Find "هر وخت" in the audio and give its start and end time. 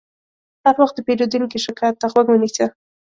0.65-0.95